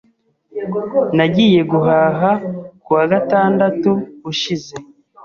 Nagiye 1.17 1.61
guhaha 1.71 2.31
kuwa 2.83 3.03
gatandatu 3.11 3.91
ushize. 4.31 4.73